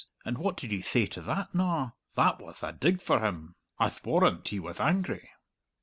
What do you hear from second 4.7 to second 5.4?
angry."